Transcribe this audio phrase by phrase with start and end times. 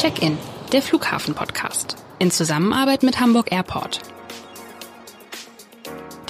[0.00, 0.38] Check-in,
[0.72, 1.94] der Flughafen-Podcast.
[2.20, 4.00] In Zusammenarbeit mit Hamburg Airport.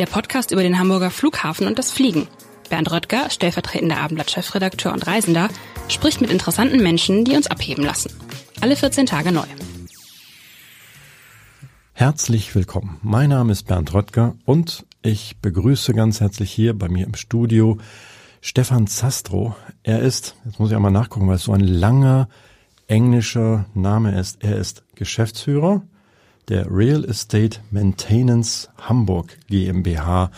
[0.00, 2.26] Der Podcast über den Hamburger Flughafen und das Fliegen.
[2.68, 5.50] Bernd Röttger, stellvertretender Abendblatt-Chefredakteur und Reisender,
[5.86, 8.12] spricht mit interessanten Menschen, die uns abheben lassen.
[8.60, 9.46] Alle 14 Tage neu.
[11.92, 12.98] Herzlich willkommen.
[13.02, 17.78] Mein Name ist Bernd Röttger und ich begrüße ganz herzlich hier bei mir im Studio
[18.40, 19.54] Stefan Zastro.
[19.84, 22.28] Er ist, jetzt muss ich einmal nachgucken, weil es so ein langer
[22.90, 24.42] englischer Name ist.
[24.42, 25.82] Er ist Geschäftsführer
[26.48, 30.30] der Real Estate Maintenance Hamburg GmbH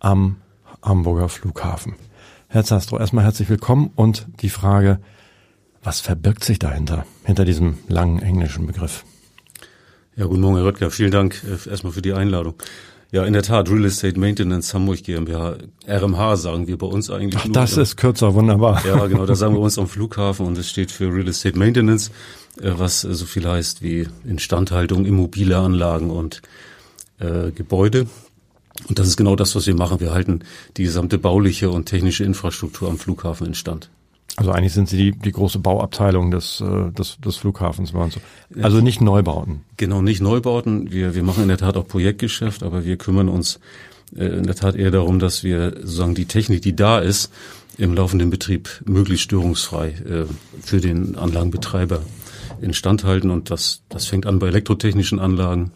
[0.00, 0.38] am
[0.82, 1.94] Hamburger Flughafen.
[2.48, 5.00] Herr Zastro, erstmal herzlich willkommen und die Frage,
[5.82, 9.04] was verbirgt sich dahinter, hinter diesem langen englischen Begriff?
[10.16, 10.90] Ja, guten Morgen, Herr Röttger.
[10.90, 12.54] Vielen Dank äh, erstmal für die Einladung.
[13.12, 17.40] Ja, in der Tat, Real Estate Maintenance Hamburg GmbH, RMH sagen wir bei uns eigentlich.
[17.40, 18.84] Ach, nur, das ist kürzer, wunderbar.
[18.84, 22.10] Ja, genau, das sagen wir uns am Flughafen und es steht für Real Estate Maintenance,
[22.60, 26.42] äh, was so viel heißt wie Instandhaltung, immobile Anlagen und
[27.20, 28.06] äh, Gebäude.
[28.88, 30.00] Und das ist genau das, was wir machen.
[30.00, 30.40] Wir halten
[30.76, 33.88] die gesamte bauliche und technische Infrastruktur am Flughafen instand.
[34.34, 37.94] Also eigentlich sind Sie die, die große Bauabteilung des, äh, des, des Flughafens.
[37.94, 38.20] Waren so.
[38.60, 39.62] Also nicht Neubauten.
[39.76, 40.92] Genau, nicht Neubauten.
[40.92, 43.60] Wir, wir machen in der Tat auch Projektgeschäft, aber wir kümmern uns
[44.14, 47.32] äh, in der Tat eher darum, dass wir sozusagen die Technik, die da ist,
[47.78, 50.24] im laufenden Betrieb möglichst störungsfrei äh,
[50.60, 52.02] für den Anlagenbetreiber
[52.60, 53.30] instand halten.
[53.30, 55.72] Und das, das fängt an bei elektrotechnischen Anlagen.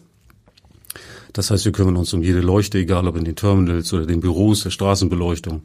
[1.33, 4.19] Das heißt, wir kümmern uns um jede Leuchte, egal ob in den Terminals oder den
[4.19, 5.61] Büros, der Straßenbeleuchtung.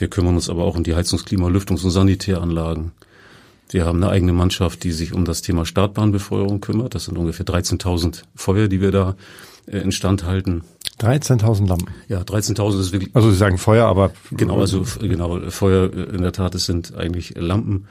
[0.00, 2.92] Wir kümmern uns aber auch um die Heizungs-, Klima-, Lüftungs- und Sanitäranlagen.
[3.70, 6.94] Wir haben eine eigene Mannschaft, die sich um das Thema Startbahnbefeuerung kümmert.
[6.94, 9.16] Das sind ungefähr 13.000 Feuer, die wir da
[9.66, 10.62] äh, instand halten.
[11.00, 11.88] 13.000 Lampen.
[12.08, 13.14] Ja, 13.000 ist wirklich.
[13.14, 16.54] Also Sie sagen Feuer, aber genau, also genau Feuer äh, in der Tat.
[16.54, 17.86] Es sind eigentlich Lampen.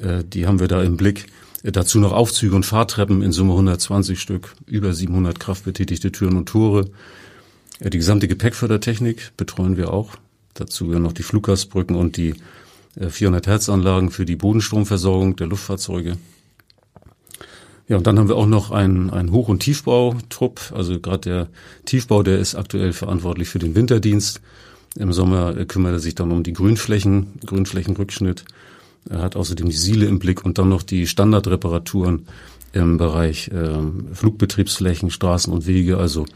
[0.00, 1.26] Äh, die haben wir da im Blick.
[1.62, 6.48] Äh, dazu noch Aufzüge und Fahrtreppen in Summe 120 Stück, über 700 kraftbetätigte Türen und
[6.48, 6.90] Tore.
[7.80, 10.18] Äh, die gesamte Gepäckfördertechnik betreuen wir auch.
[10.56, 12.34] Dazu gehören noch die Fluggastbrücken und die
[12.98, 16.16] 400 äh, für die Bodenstromversorgung der Luftfahrzeuge.
[17.88, 20.72] Ja, und dann haben wir auch noch einen, einen Hoch- und Tiefbautrupp.
[20.74, 21.48] Also gerade der
[21.84, 24.40] Tiefbau, der ist aktuell verantwortlich für den Winterdienst.
[24.96, 28.44] Im Sommer äh, kümmert er sich dann um die Grünflächen, Grünflächenrückschnitt.
[29.08, 32.26] Er hat außerdem die Siele im Blick und dann noch die Standardreparaturen
[32.72, 33.78] im Bereich äh,
[34.14, 36.26] Flugbetriebsflächen, Straßen und Wege, also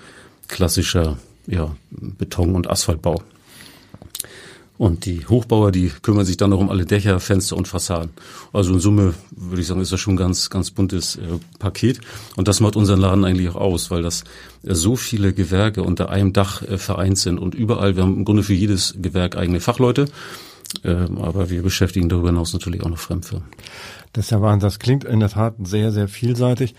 [0.47, 3.23] klassischer ja, Beton- und Asphaltbau.
[4.81, 8.13] Und die Hochbauer, die kümmern sich dann noch um alle Dächer, Fenster und Fassaden.
[8.51, 11.21] Also in Summe würde ich sagen, ist das schon ein ganz, ganz buntes äh,
[11.59, 12.01] Paket.
[12.37, 14.25] Und das macht unseren Laden eigentlich auch aus, weil das
[14.63, 18.25] äh, so viele Gewerke unter einem Dach äh, vereint sind und überall, wir haben im
[18.25, 20.07] Grunde für jedes Gewerk eigene Fachleute.
[20.83, 23.49] Ähm, aber wir beschäftigen darüber hinaus natürlich auch noch Fremdfirmen.
[24.15, 24.67] Das ist ja Wahnsinn.
[24.67, 26.75] Das klingt in der Tat sehr, sehr vielseitig.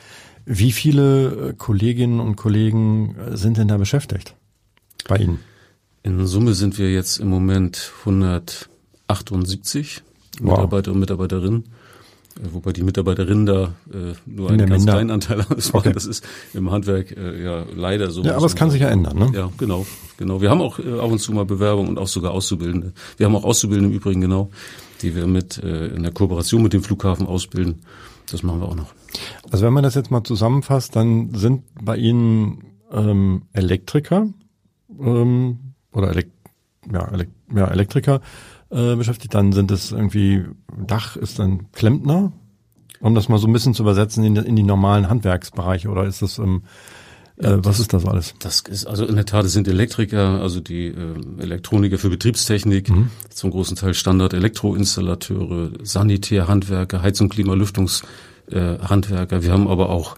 [0.46, 4.34] Wie viele äh, Kolleginnen und Kollegen äh, sind denn da beschäftigt
[5.08, 5.51] bei Ihnen?
[6.04, 10.02] In Summe sind wir jetzt im Moment 178
[10.40, 10.52] wow.
[10.52, 11.64] Mitarbeiter und Mitarbeiterinnen.
[12.38, 14.94] Äh, wobei die Mitarbeiterinnen da äh, nur einen ganz Minder.
[14.94, 15.62] kleinen Anteil haben.
[15.74, 15.92] Okay.
[15.94, 18.24] Das ist im Handwerk äh, ja leider so.
[18.24, 19.32] Ja, aber es kann sich ja ändern, ne?
[19.34, 19.86] Ja, genau,
[20.18, 20.42] genau.
[20.42, 22.94] Wir haben auch äh, ab und zu mal Bewerbungen und auch sogar Auszubildende.
[23.18, 24.50] Wir haben auch Auszubildende im Übrigen, genau,
[25.02, 27.82] die wir mit äh, in der Kooperation mit dem Flughafen ausbilden.
[28.32, 28.94] Das machen wir auch noch.
[29.52, 34.28] Also wenn man das jetzt mal zusammenfasst, dann sind bei Ihnen ähm, Elektriker,
[35.00, 36.32] ähm, oder Elek
[36.92, 38.22] ja, Elek ja, Elektriker
[38.70, 39.34] äh, beschäftigt.
[39.34, 42.32] Dann sind es irgendwie, Dach ist dann Klempner,
[43.00, 46.22] um das mal so ein bisschen zu übersetzen in, in die normalen Handwerksbereiche oder ist
[46.22, 46.64] das ähm,
[47.38, 48.36] äh, was ist das alles?
[48.40, 52.90] Das ist also in der Tat es sind Elektriker, also die äh, Elektroniker für Betriebstechnik,
[52.90, 53.10] mhm.
[53.30, 59.38] zum großen Teil Standard Elektroinstallateure, Sanitärhandwerker, Heizung, Klima, Lüftungshandwerker.
[59.38, 60.18] Äh, Wir haben aber auch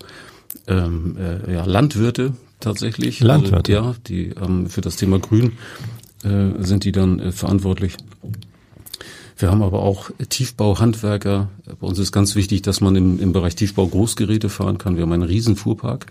[0.67, 3.19] ähm, äh, ja, Landwirte, tatsächlich.
[3.19, 3.77] Landwirte.
[3.77, 5.53] Also, ja, die ähm, für das Thema Grün
[6.23, 7.97] äh, sind die dann äh, verantwortlich.
[9.37, 11.49] Wir haben aber auch Tiefbauhandwerker.
[11.79, 14.95] Bei uns ist ganz wichtig, dass man im, im Bereich Tiefbau Großgeräte fahren kann.
[14.95, 16.05] Wir haben einen riesen Fuhrpark.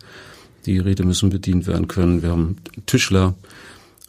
[0.67, 2.23] Die Geräte müssen bedient werden können.
[2.23, 2.57] Wir haben
[2.87, 3.35] Tischler.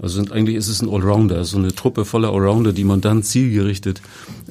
[0.01, 3.23] Also sind, eigentlich ist es ein Allrounder, so eine Truppe voller Allrounder, die man dann
[3.23, 4.01] zielgerichtet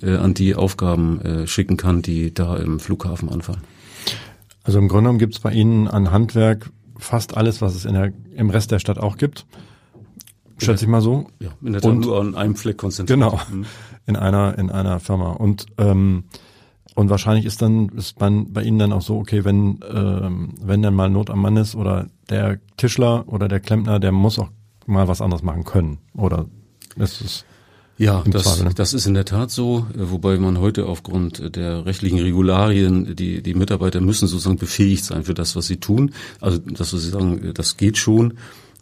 [0.01, 3.63] äh, an die Aufgaben äh, schicken kann, die da im Flughafen anfallen.
[4.63, 6.71] Also im Grunde genommen gibt es bei Ihnen an Handwerk
[7.03, 9.47] fast alles, was es in der, im Rest der Stadt auch gibt.
[10.59, 11.27] Schätze ich mal so.
[11.41, 13.19] Ja, in der Tat und, nur an einem Fleck konzentriert.
[13.19, 13.67] Genau, mhm.
[14.07, 15.33] in einer, in einer Firma.
[15.33, 16.25] Und, ähm,
[16.95, 20.83] und wahrscheinlich ist dann, ist man bei Ihnen dann auch so, okay, wenn, ähm, wenn
[20.83, 24.51] dann mal Not am Mann ist oder der Tischler oder der Klempner, der muss auch
[24.87, 25.99] mal was anderes machen können.
[26.15, 26.47] Oder
[26.97, 27.45] ist es
[28.03, 28.75] Ja, das, Zweifel, ne?
[28.75, 33.55] das ist in der Tat so, wobei man heute aufgrund der rechtlichen Regularien, die, die
[33.55, 36.13] Mitarbeiter müssen sozusagen befähigt sein für das, was sie tun.
[36.41, 38.35] Also das, was Sie sagen, das geht schon.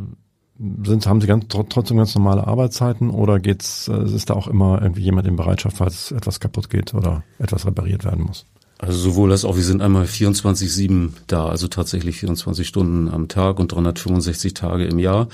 [0.59, 4.81] sind, haben Sie ganz, trotzdem ganz normale Arbeitszeiten oder geht's, äh, ist da auch immer
[4.83, 8.47] irgendwie jemand in Bereitschaft, falls etwas kaputt geht oder etwas repariert werden muss?
[8.79, 13.61] Also sowohl als auch, wir sind einmal 24-7 da, also tatsächlich 24 Stunden am Tag
[13.61, 15.29] und 365 Tage im Jahr,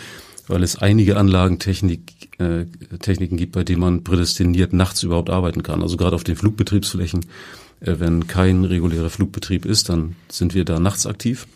[0.48, 2.66] weil es einige Anlagentechnik, äh,
[2.98, 5.82] Techniken gibt, bei denen man prädestiniert nachts überhaupt arbeiten kann.
[5.82, 7.24] Also gerade auf den Flugbetriebsflächen,
[7.80, 11.46] äh, wenn kein regulärer Flugbetrieb ist, dann sind wir da nachts aktiv.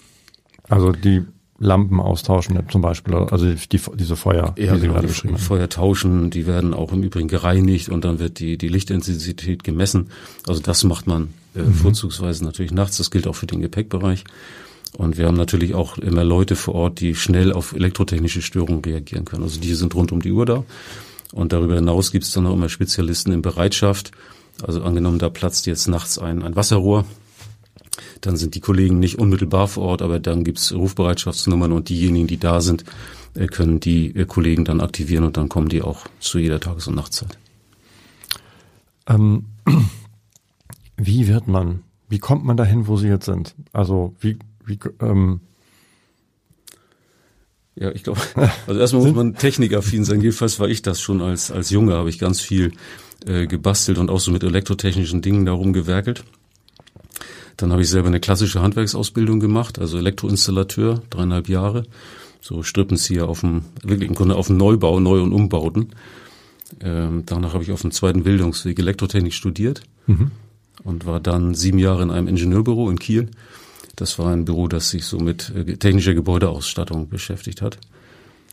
[0.68, 1.24] Also die
[1.62, 5.42] Lampen austauschen zum Beispiel, also die, diese Feuer, ja, die Sie genau, gerade beschrieben haben.
[5.42, 10.08] Feuer tauschen, die werden auch im Übrigen gereinigt und dann wird die, die Lichtintensität gemessen.
[10.46, 11.74] Also das macht man äh, mhm.
[11.74, 14.24] vorzugsweise natürlich nachts, das gilt auch für den Gepäckbereich.
[14.96, 19.24] Und wir haben natürlich auch immer Leute vor Ort, die schnell auf elektrotechnische Störungen reagieren
[19.24, 19.42] können.
[19.42, 20.64] Also die sind rund um die Uhr da.
[21.32, 24.10] Und darüber hinaus gibt es dann auch immer Spezialisten in Bereitschaft.
[24.62, 27.06] Also angenommen, da platzt jetzt nachts ein, ein Wasserrohr,
[28.20, 32.38] dann sind die Kollegen nicht unmittelbar vor Ort, aber dann gibt's Rufbereitschaftsnummern und diejenigen, die
[32.38, 32.84] da sind,
[33.34, 36.86] äh, können die äh, Kollegen dann aktivieren und dann kommen die auch zu jeder Tages-
[36.86, 37.38] und Nachtzeit.
[39.06, 39.46] Ähm,
[40.96, 43.54] wie wird man, wie kommt man dahin, wo Sie jetzt sind?
[43.72, 45.40] Also wie, wie ähm,
[47.74, 48.20] ja, ich glaube,
[48.66, 50.20] also erstmal muss man technikaffin sein.
[50.20, 52.72] Jedenfalls war ich das schon als, als Junge, habe ich ganz viel
[53.26, 56.24] äh, gebastelt und auch so mit elektrotechnischen Dingen darum gewerkelt.
[57.62, 61.84] Dann habe ich selber eine klassische Handwerksausbildung gemacht, also Elektroinstallateur, dreieinhalb Jahre.
[62.40, 65.90] So Strippenzieher auf dem, wirklich im Grunde auf dem Neubau, Neu- und Umbauten.
[66.80, 70.32] Ähm, danach habe ich auf dem zweiten Bildungsweg Elektrotechnik studiert mhm.
[70.82, 73.30] und war dann sieben Jahre in einem Ingenieurbüro in Kiel.
[73.94, 77.78] Das war ein Büro, das sich so mit äh, technischer Gebäudeausstattung beschäftigt hat.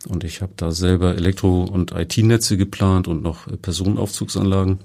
[0.08, 4.78] Und ich habe da selber Elektro- und IT-Netze geplant und noch äh, Personenaufzugsanlagen.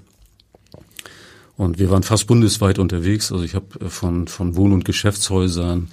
[1.56, 3.31] Und wir waren fast bundesweit unterwegs.
[3.31, 5.89] Also ich habe äh, von, von Wohn- und Geschäftshäusern,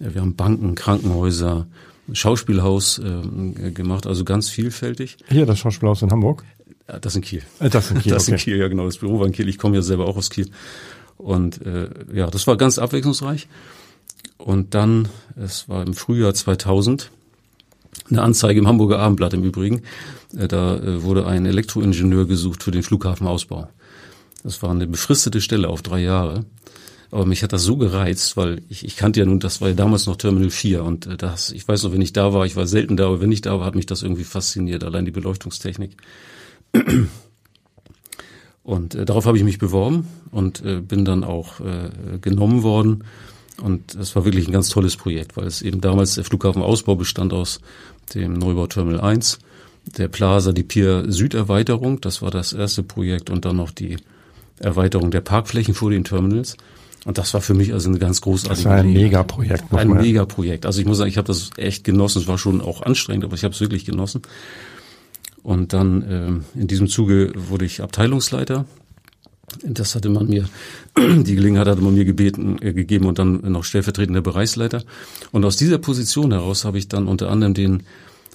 [0.00, 1.66] äh, wir haben Banken, Krankenhäuser,
[2.12, 5.16] Schauspielhaus äh, gemacht, also ganz vielfältig.
[5.28, 6.44] Hier das Schauspielhaus in Hamburg?
[6.88, 7.42] Ja, das in Kiel.
[7.60, 8.12] Äh, das in Kiel.
[8.14, 8.32] Das okay.
[8.32, 8.84] in Kiel, ja genau.
[8.86, 9.48] Das Büro war in Kiel.
[9.48, 10.50] Ich komme ja selber auch aus Kiel.
[11.16, 13.48] Und äh, ja, das war ganz abwechslungsreich.
[14.36, 17.10] Und dann, es war im Frühjahr 2000,
[18.10, 19.82] eine Anzeige im Hamburger Abendblatt im Übrigen.
[20.36, 23.68] Äh, da äh, wurde ein Elektroingenieur gesucht für den Flughafenausbau.
[24.44, 26.44] Das war eine befristete Stelle auf drei Jahre.
[27.10, 29.74] Aber mich hat das so gereizt, weil ich, ich kannte ja nun, das war ja
[29.74, 32.56] damals noch Terminal 4 und äh, das, ich weiß noch, wenn ich da war, ich
[32.56, 35.12] war selten da, aber wenn ich da war, hat mich das irgendwie fasziniert, allein die
[35.12, 35.96] Beleuchtungstechnik.
[38.64, 43.04] Und äh, darauf habe ich mich beworben und äh, bin dann auch äh, genommen worden.
[43.62, 47.32] Und es war wirklich ein ganz tolles Projekt, weil es eben damals der Flughafenausbau bestand
[47.32, 47.60] aus
[48.14, 49.38] dem Neubau Terminal 1,
[49.98, 53.98] der Plaza, die Pier Süderweiterung, das war das erste Projekt und dann noch die
[54.58, 56.56] Erweiterung der Parkflächen vor den Terminals.
[57.04, 59.72] Und das war für mich also eine ganz großartige Das war ein Megaprojekt.
[59.74, 60.64] Ein Megaprojekt.
[60.64, 62.22] Also ich muss sagen, ich habe das echt genossen.
[62.22, 64.22] Es war schon auch anstrengend, aber ich habe es wirklich genossen.
[65.42, 66.02] Und dann
[66.54, 68.64] äh, in diesem Zuge wurde ich Abteilungsleiter.
[69.62, 70.48] Das hatte man mir,
[70.96, 74.82] die Gelegenheit hatte man mir gebeten, äh, gegeben und dann noch stellvertretender Bereichsleiter.
[75.32, 77.82] Und aus dieser Position heraus habe ich dann unter anderem den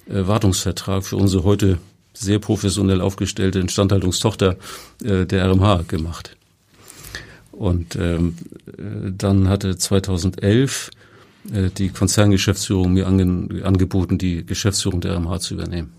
[0.08, 1.78] äh, Wartungsvertrag für unsere heute
[2.20, 4.56] sehr professionell aufgestellte Instandhaltungstochter
[5.02, 6.36] äh, der RMH gemacht.
[7.52, 8.36] Und ähm,
[8.66, 10.90] äh, dann hatte 2011
[11.52, 15.92] äh, die Konzerngeschäftsführung mir ange angeboten, die Geschäftsführung der RMH zu übernehmen.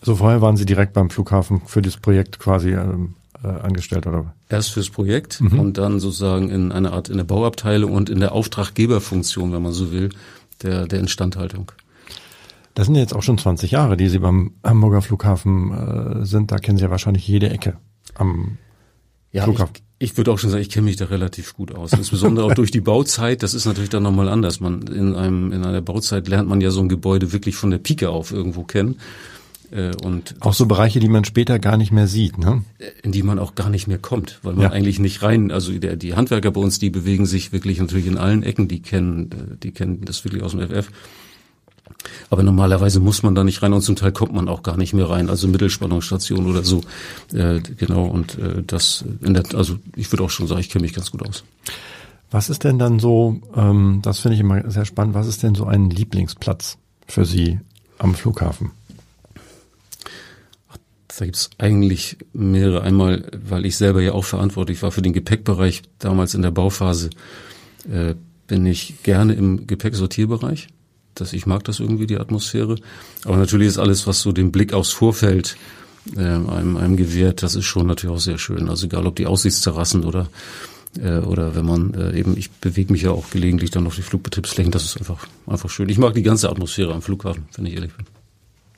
[0.00, 4.34] Also vorher waren Sie direkt beim Flughafen für das Projekt quasi ähm, äh, angestellt oder?
[4.48, 5.58] Erst fürs Projekt mhm.
[5.58, 9.72] und dann sozusagen in einer Art in der Bauabteilung und in der Auftraggeberfunktion, wenn man
[9.72, 10.10] so will,
[10.62, 11.72] der, der Instandhaltung.
[12.76, 16.52] Das sind jetzt auch schon 20 Jahre, die Sie beim Hamburger Flughafen äh, sind.
[16.52, 17.78] Da kennen Sie ja wahrscheinlich jede Ecke
[18.14, 18.58] am
[19.32, 19.76] ja, Flughafen.
[19.98, 21.94] Ich, ich würde auch schon sagen, ich kenne mich da relativ gut aus.
[21.94, 23.42] Insbesondere auch durch die Bauzeit.
[23.42, 24.60] Das ist natürlich dann nochmal anders.
[24.60, 27.78] Man in einem in einer Bauzeit lernt man ja so ein Gebäude wirklich von der
[27.78, 28.96] Pike auf irgendwo kennen.
[29.70, 32.62] Äh, und auch so Bereiche, die man später gar nicht mehr sieht, ne?
[33.02, 34.70] In die man auch gar nicht mehr kommt, weil man ja.
[34.70, 38.18] eigentlich nicht rein, also der, die Handwerker bei uns, die bewegen sich wirklich natürlich in
[38.18, 40.90] allen Ecken, die kennen, äh, die kennen das wirklich aus dem FF.
[42.30, 44.92] Aber normalerweise muss man da nicht rein und zum Teil kommt man auch gar nicht
[44.92, 46.82] mehr rein, also Mittelspannungsstation oder so.
[47.32, 50.94] Äh, genau, und äh, das der, also ich würde auch schon sagen, ich kenne mich
[50.94, 51.44] ganz gut aus.
[52.30, 55.54] Was ist denn dann so, ähm, das finde ich immer sehr spannend, was ist denn
[55.54, 56.76] so ein Lieblingsplatz
[57.06, 57.60] für Sie
[57.98, 58.72] am Flughafen?
[61.18, 62.82] Da gibt's eigentlich mehrere.
[62.82, 67.08] Einmal, weil ich selber ja auch verantwortlich war für den Gepäckbereich damals in der Bauphase,
[67.90, 68.14] äh,
[68.46, 70.68] bin ich gerne im Gepäcksortierbereich.
[71.16, 72.76] Das, ich mag das irgendwie, die Atmosphäre.
[73.24, 75.56] Aber natürlich ist alles, was so den Blick aufs Vorfeld
[76.16, 78.68] äh, einem, einem gewährt, das ist schon natürlich auch sehr schön.
[78.68, 80.28] Also egal, ob die Aussichtsterrassen oder
[80.98, 84.02] äh, oder wenn man äh, eben, ich bewege mich ja auch gelegentlich dann auf die
[84.02, 85.88] Flugbetriebsflächen, das ist einfach einfach schön.
[85.88, 88.06] Ich mag die ganze Atmosphäre am Flughafen, wenn ich ehrlich bin.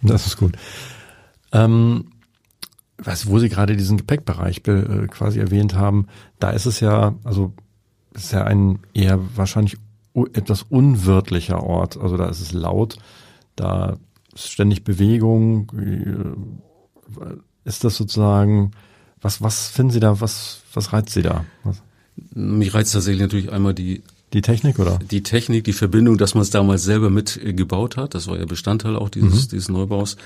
[0.02, 0.54] Das ist gut.
[1.52, 2.06] Ähm,
[2.98, 6.08] was, wo Sie gerade diesen Gepäckbereich äh, quasi erwähnt haben,
[6.40, 7.52] da ist es ja, also
[8.14, 9.76] ist ja ein eher wahrscheinlich
[10.26, 11.96] etwas unwirtlicher Ort.
[11.96, 12.98] Also da ist es laut,
[13.56, 13.96] da
[14.34, 15.72] ist ständig Bewegung.
[15.76, 18.70] Äh, ist das sozusagen,
[19.20, 21.44] was, was finden Sie da, was, was reizt Sie da?
[21.64, 21.82] Was?
[22.34, 24.98] Mich reizt tatsächlich natürlich einmal die die Technik, oder?
[24.98, 28.14] Die Technik, die Verbindung, dass man es damals selber mitgebaut hat.
[28.14, 29.48] Das war ja Bestandteil auch dieses, mhm.
[29.50, 30.16] dieses Neubaus.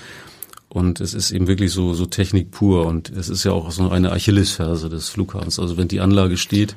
[0.67, 2.85] Und es ist eben wirklich so, so Technik pur.
[2.85, 5.57] Und es ist ja auch so eine Achillesferse des Flughafens.
[5.57, 6.75] Also wenn die Anlage steht,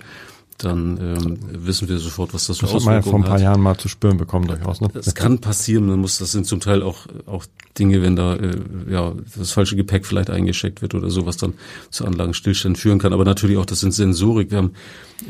[0.59, 3.05] dann ähm, wissen wir sofort, was das für das Auswirkungen hat.
[3.05, 4.81] Das hat man ja vor ein paar Jahren mal zu spüren bekommen durchaus.
[4.81, 4.89] Ne?
[4.93, 5.87] Das kann passieren.
[5.87, 7.45] Man muss, das sind zum Teil auch auch
[7.79, 8.57] Dinge, wenn da äh,
[8.89, 11.55] ja das falsche Gepäck vielleicht eingeschickt wird oder so, was dann
[11.91, 13.13] zu Anlagenstillstand führen kann.
[13.13, 14.51] Aber natürlich auch, das sind Sensorik.
[14.51, 14.73] Wir haben,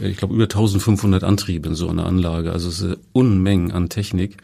[0.00, 2.52] äh, ich glaube, über 1500 Antriebe in so einer Anlage.
[2.52, 4.36] Also es ist Unmengen an Technik.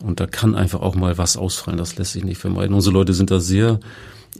[0.00, 2.74] Und da kann einfach auch mal was ausfallen, das lässt sich nicht vermeiden.
[2.74, 3.78] Unsere Leute sind da sehr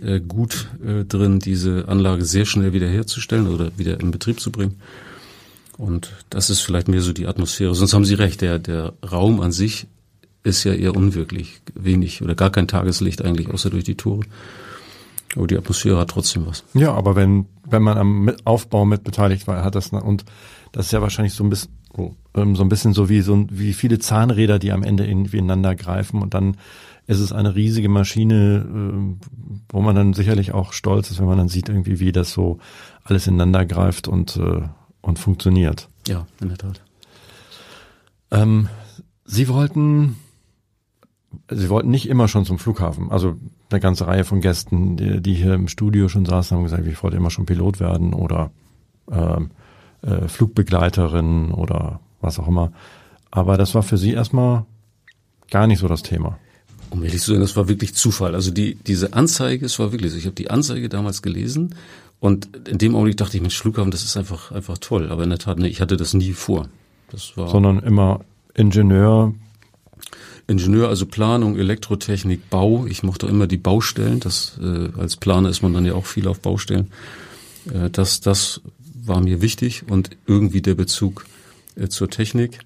[0.03, 4.77] äh, gut äh, drin, diese Anlage sehr schnell wiederherzustellen oder wieder in Betrieb zu bringen.
[5.77, 7.75] Und das ist vielleicht mehr so die Atmosphäre.
[7.75, 9.87] Sonst haben Sie recht, der, der Raum an sich
[10.45, 14.25] ist ja eher unwirklich, wenig oder gar kein Tageslicht eigentlich, außer durch die Tore.
[15.37, 16.65] Aber die Atmosphäre hat trotzdem was.
[16.75, 20.25] Ja, aber wenn, wenn man am Aufbau mit beteiligt war, hat das, und
[20.71, 23.47] das ist ja wahrscheinlich so ein bisschen, oh, ähm, so ein bisschen so wie so
[23.51, 26.57] wie viele Zahnräder, die am Ende irgendwie ineinander greifen und dann
[27.07, 29.27] ist es eine riesige Maschine, äh,
[29.69, 32.59] wo man dann sicherlich auch stolz ist, wenn man dann sieht irgendwie, wie das so
[33.03, 34.63] alles ineinander greift und, äh,
[35.05, 35.89] und funktioniert.
[36.09, 36.83] Ja, in der Tat.
[38.31, 38.69] Ähm,
[39.25, 40.17] Sie wollten,
[41.51, 43.11] Sie wollten nicht immer schon zum Flughafen.
[43.11, 43.37] Also
[43.71, 47.03] eine ganze Reihe von Gästen, die, die hier im Studio schon saßen, haben gesagt, ich
[47.03, 48.51] wollte immer schon Pilot werden oder
[49.11, 49.51] ähm,
[50.03, 52.73] äh, Flugbegleiterin oder was auch immer.
[53.31, 54.65] Aber das war für Sie erstmal
[55.51, 56.39] gar nicht so das Thema.
[56.91, 58.35] Um ehrlich zu sein, das war wirklich Zufall.
[58.35, 60.19] Also die, diese Anzeige, es war wirklich so.
[60.19, 61.75] Ich habe die Anzeige damals gelesen
[62.25, 65.11] und in dem Augenblick dachte ich, Mensch, Flughafen, das ist einfach, einfach toll.
[65.11, 66.71] Aber in der Tat, nee, ich hatte das nie vor.
[67.11, 69.35] Das war Sondern immer Ingenieur.
[70.47, 72.87] Ingenieur, also Planung, Elektrotechnik, Bau.
[72.87, 74.21] Ich mochte immer die Baustellen.
[74.21, 76.91] Das, äh, als Planer ist man dann ja auch viel auf Baustellen.
[77.71, 78.63] Äh, das, das
[79.05, 81.27] war mir wichtig und irgendwie der Bezug
[81.77, 82.61] äh, zur Technik.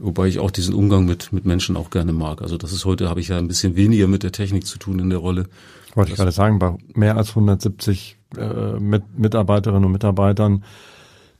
[0.00, 2.40] Wobei ich auch diesen Umgang mit, mit Menschen auch gerne mag.
[2.40, 5.00] Also das ist heute, habe ich ja ein bisschen weniger mit der Technik zu tun
[5.00, 5.48] in der Rolle.
[5.94, 10.64] Wollte ich gerade sagen, bei mehr als 170 äh, mit Mitarbeiterinnen und Mitarbeitern,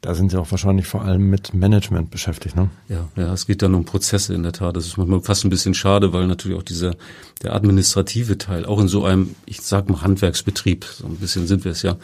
[0.05, 2.69] da sind Sie auch wahrscheinlich vor allem mit Management beschäftigt, ne?
[2.91, 4.77] Ja, ja, es geht dann um Prozesse in der Tat.
[4.77, 6.95] Das ist manchmal fast ein bisschen schade, weil natürlich auch dieser,
[7.43, 11.65] der administrative Teil, auch in so einem, ich sag mal Handwerksbetrieb, so ein bisschen sind
[11.65, 11.97] wir es ja,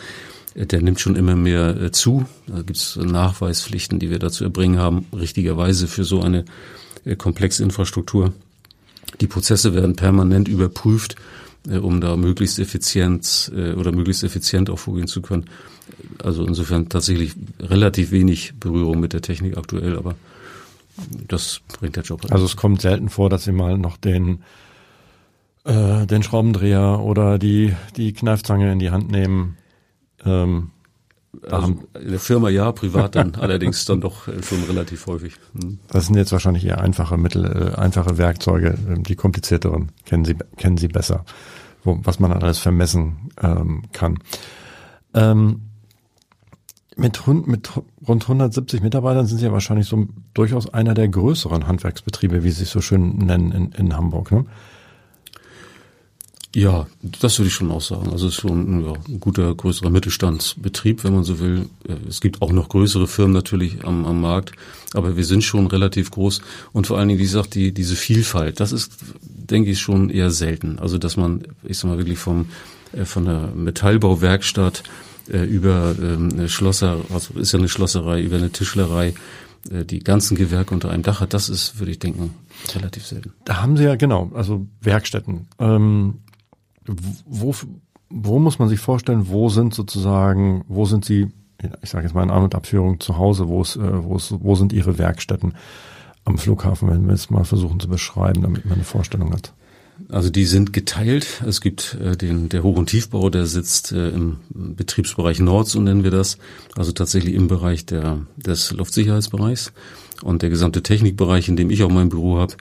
[0.55, 2.25] der nimmt schon immer mehr äh, zu.
[2.47, 6.47] Da gibt es Nachweispflichten, die wir dazu erbringen haben, richtigerweise für so eine
[7.05, 8.33] äh, komplexe Infrastruktur.
[9.21, 15.07] Die Prozesse werden permanent überprüft, äh, um da möglichst effizient oder möglichst effizient auch vorgehen
[15.07, 15.45] zu können.
[16.23, 20.15] Also insofern tatsächlich relativ wenig Berührung mit der Technik aktuell, aber
[21.29, 22.23] das bringt der Job.
[22.23, 22.33] Halt.
[22.33, 24.43] Also es kommt selten vor, dass Sie mal noch den
[25.65, 29.57] äh, den Schraubendreher oder die die Kneifzange in die Hand nehmen
[30.25, 30.71] ähm,
[31.49, 35.35] also in der Firma ja, privat dann allerdings dann doch äh, schon relativ häufig.
[35.61, 35.79] Hm.
[35.89, 38.77] Das sind jetzt wahrscheinlich eher einfache Mittel, äh, einfache Werkzeuge.
[38.89, 41.25] Ähm, die komplizierteren kennen Sie kennen Sie besser.
[41.85, 44.19] wo, was man alles vermessen ähm, kann.
[45.15, 45.63] Ähm,
[46.97, 47.71] mit, mit
[48.07, 52.65] rund 170 Mitarbeitern sind Sie ja wahrscheinlich so durchaus einer der größeren Handwerksbetriebe, wie Sie
[52.65, 54.33] es so schön nennen, in, in Hamburg.
[54.33, 54.45] Ne?
[56.55, 56.89] Ja,
[57.21, 58.11] das würde ich schon auch sagen.
[58.11, 61.67] Also es ist schon ja, ein guter, größerer Mittelstandsbetrieb, wenn man so will.
[62.09, 64.53] Es gibt auch noch größere Firmen natürlich am, am Markt,
[64.93, 66.41] aber wir sind schon relativ groß
[66.73, 68.93] und vor allen Dingen, wie gesagt, die, diese Vielfalt, das ist,
[69.23, 70.81] denke ich, schon eher selten.
[70.81, 72.47] Also dass man, ich sag mal, wirklich vom,
[72.93, 74.83] äh, von der Metallbauwerkstatt
[75.31, 79.15] äh, über ähm, eine Schlosser, also ist ja eine Schlosserei, über eine Tischlerei,
[79.71, 82.35] äh, die ganzen Gewerke unter einem Dach hat, das ist, würde ich denken,
[82.75, 83.35] relativ selten.
[83.45, 85.47] Da haben Sie ja genau, also Werkstätten.
[85.61, 86.15] Ähm,
[86.87, 87.55] wo,
[88.09, 91.29] wo muss man sich vorstellen, wo sind sozusagen, wo sind Sie,
[91.83, 94.35] ich sage jetzt mal in An- und Abführung zu Hause, wo, ist, äh, wo, ist,
[94.41, 95.55] wo sind Ihre Werkstätten
[96.25, 99.53] am Flughafen, wenn wir es mal versuchen zu beschreiben, damit man eine Vorstellung hat?
[100.09, 101.43] Also die sind geteilt.
[101.47, 105.81] Es gibt äh, den der Hoch- und Tiefbau, der sitzt äh, im Betriebsbereich Nord, so
[105.81, 106.39] nennen wir das,
[106.75, 109.73] also tatsächlich im Bereich der des Luftsicherheitsbereichs.
[110.23, 112.55] Und der gesamte Technikbereich, in dem ich auch mein Büro habe,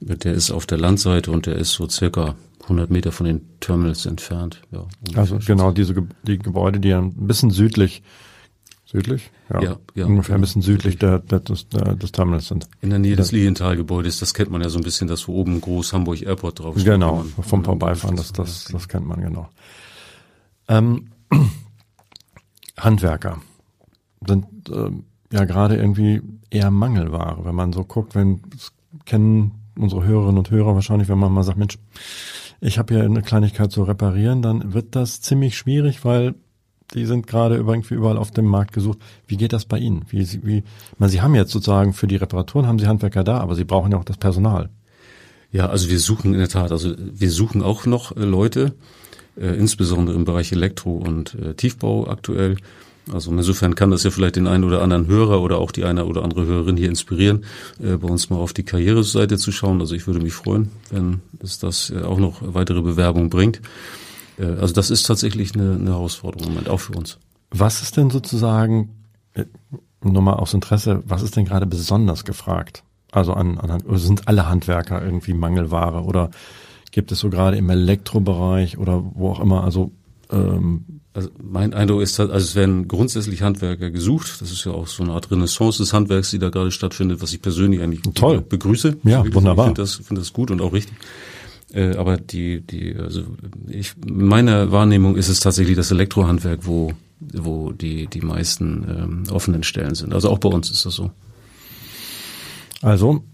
[0.00, 2.34] der ist auf der Landseite und der ist so circa
[2.66, 4.62] 100 Meter von den Terminals entfernt.
[4.72, 5.94] Ja, also genau diese
[6.26, 8.02] die Gebäude, die ein bisschen südlich,
[8.84, 12.68] südlich, ja, ja, ja ungefähr ein bisschen südlich der, der, des, der, des Terminals sind.
[12.80, 15.60] In der Nähe des Lilienthal-Gebäudes, das kennt man ja so ein bisschen, das wo oben
[15.60, 16.92] groß Hamburg Airport drauf steht.
[16.92, 19.48] Genau, vom Vorbeifahren, das, das, das kennt man genau.
[20.68, 21.12] Ähm,
[22.76, 23.40] Handwerker
[24.26, 24.90] sind äh,
[25.32, 26.20] ja gerade irgendwie
[26.50, 28.40] eher Mangelware, wenn man so guckt, wenn
[29.04, 31.78] kennen unsere Hörerinnen und Hörer wahrscheinlich, wenn man mal sagt, Mensch,
[32.60, 36.34] ich habe hier eine Kleinigkeit zu reparieren, dann wird das ziemlich schwierig, weil
[36.94, 38.98] die sind gerade irgendwie überall auf dem Markt gesucht.
[39.26, 40.04] Wie geht das bei Ihnen?
[40.08, 40.64] Wie, wie,
[40.98, 43.92] man, Sie haben jetzt sozusagen für die Reparaturen haben Sie Handwerker da, aber Sie brauchen
[43.92, 44.70] ja auch das Personal.
[45.52, 48.74] Ja, also wir suchen in der Tat, also wir suchen auch noch äh, Leute,
[49.36, 52.56] äh, insbesondere im Bereich Elektro und äh, Tiefbau aktuell.
[53.12, 56.06] Also insofern kann das ja vielleicht den einen oder anderen Hörer oder auch die eine
[56.06, 57.44] oder andere Hörerin hier inspirieren,
[57.80, 59.80] äh, bei uns mal auf die Karriereseite zu schauen.
[59.80, 63.60] Also ich würde mich freuen, wenn es das äh, auch noch weitere Bewerbungen bringt.
[64.38, 67.18] Äh, also das ist tatsächlich eine, eine Herausforderung im Moment, auch für uns.
[67.50, 68.90] Was ist denn sozusagen,
[69.34, 69.44] äh,
[70.02, 72.82] nur mal aus Interesse, was ist denn gerade besonders gefragt?
[73.12, 76.30] Also an, an sind alle Handwerker irgendwie Mangelware oder
[76.90, 79.92] gibt es so gerade im Elektrobereich oder wo auch immer, also
[80.30, 84.42] ähm, also mein Eindruck ist, also es werden grundsätzlich Handwerker gesucht.
[84.42, 87.32] Das ist ja auch so eine Art Renaissance des Handwerks, die da gerade stattfindet, was
[87.32, 88.42] ich persönlich eigentlich Toll.
[88.42, 88.98] begrüße.
[89.04, 89.64] Ja, also wunderbar.
[89.64, 90.94] Ich finde das, finde das gut und auch richtig.
[91.72, 93.22] Äh, aber die, die, also
[93.66, 99.62] ich, meiner Wahrnehmung ist es tatsächlich das Elektrohandwerk, wo, wo die, die meisten ähm, offenen
[99.62, 100.12] Stellen sind.
[100.12, 101.10] Also auch bei uns ist das so.
[102.82, 103.24] Also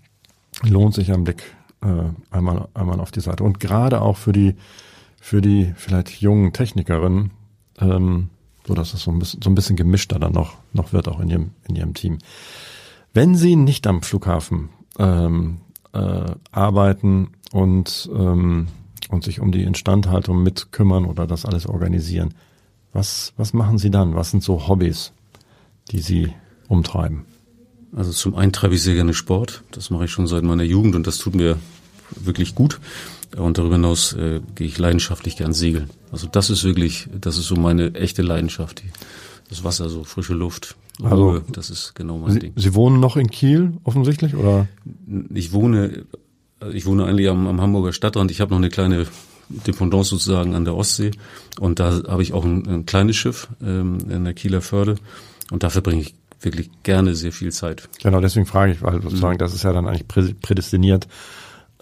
[0.62, 1.42] lohnt sich ein Blick
[1.80, 1.86] äh,
[2.30, 3.42] einmal, einmal auf die Seite.
[3.42, 4.54] Und gerade auch für die
[5.22, 7.30] für die vielleicht jungen Technikerinnen,
[7.78, 8.28] ähm,
[8.66, 11.20] so dass es so ein bisschen, so ein bisschen gemischter dann noch, noch wird auch
[11.20, 12.18] in ihrem, in ihrem Team.
[13.14, 15.58] Wenn Sie nicht am Flughafen ähm,
[15.92, 18.66] äh, arbeiten und, ähm,
[19.10, 22.34] und sich um die Instandhaltung mitkümmern oder das alles organisieren,
[22.92, 24.16] was, was machen Sie dann?
[24.16, 25.12] Was sind so Hobbys,
[25.92, 26.32] die Sie
[26.66, 27.26] umtreiben?
[27.94, 29.62] Also zum einen treibe ich sehr gerne Sport.
[29.70, 31.58] Das mache ich schon seit meiner Jugend und das tut mir
[32.10, 32.80] wirklich gut.
[33.36, 35.90] Und darüber hinaus äh, gehe ich leidenschaftlich gern segeln.
[36.10, 38.82] Also das ist wirklich, das ist so meine echte Leidenschaft.
[39.48, 42.52] Das Wasser, so frische Luft, Ruhe, also, das ist genau mein Sie, Ding.
[42.56, 44.68] Sie wohnen noch in Kiel offensichtlich, oder?
[45.32, 46.04] Ich wohne,
[46.72, 48.30] ich wohne eigentlich am, am Hamburger Stadtrand.
[48.30, 49.06] Ich habe noch eine kleine
[49.48, 51.12] Dependance sozusagen an der Ostsee.
[51.58, 54.96] Und da habe ich auch ein, ein kleines Schiff ähm, in der Kieler Förde.
[55.50, 57.88] Und da verbringe ich wirklich gerne sehr viel Zeit.
[58.02, 59.38] Genau, deswegen frage ich, weil sozusagen mhm.
[59.38, 60.08] das ist ja dann eigentlich
[60.40, 61.08] prädestiniert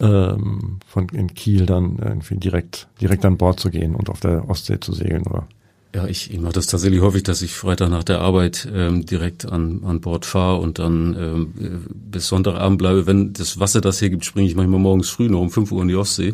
[0.01, 4.49] ähm, von in Kiel dann irgendwie direkt direkt an Bord zu gehen und auf der
[4.49, 5.47] Ostsee zu segeln, oder?
[5.93, 9.51] Ja, ich, ich mache das tatsächlich häufig, dass ich Freitag nach der Arbeit ähm, direkt
[9.51, 13.07] an, an Bord fahre und dann ähm, bis Sonntagabend bleibe.
[13.07, 15.81] Wenn das Wasser das hier gibt, springe ich manchmal morgens früh noch um 5 Uhr
[15.81, 16.33] in die Ostsee